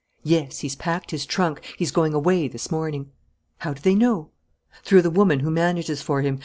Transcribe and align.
"Yes, 0.23 0.61
he's 0.61 0.75
packed 0.75 1.11
his 1.11 1.27
trunk. 1.27 1.63
He's 1.77 1.91
going 1.91 2.15
away 2.15 2.47
this 2.47 2.71
morning." 2.71 3.11
"How 3.59 3.75
do 3.75 3.81
they 3.83 3.93
know?" 3.93 4.31
"Through 4.81 5.03
the 5.03 5.11
woman 5.11 5.41
who 5.41 5.51
manages 5.51 6.01
for 6.01 6.23
him. 6.23 6.39